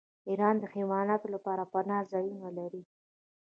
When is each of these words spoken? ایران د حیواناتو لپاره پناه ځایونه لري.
ایران 0.29 0.55
د 0.59 0.63
حیواناتو 0.73 1.27
لپاره 1.35 1.63
پناه 1.73 2.03
ځایونه 2.11 2.49
لري. 2.57 2.81